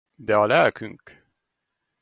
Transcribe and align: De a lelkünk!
De 0.27 0.33
a 0.41 0.45
lelkünk! 0.45 1.23